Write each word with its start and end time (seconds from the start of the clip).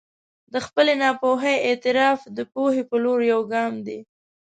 د 0.53 0.55
خپلې 0.65 0.93
ناپوهي 1.03 1.55
اعتراف 1.67 2.19
د 2.37 2.39
پوهې 2.53 2.83
په 2.89 2.95
لور 3.03 3.19
یو 3.31 3.41
ګام 3.53 3.73
دی. 3.87 3.99